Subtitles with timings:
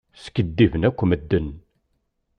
[0.23, 1.47] Skidiben akk medden.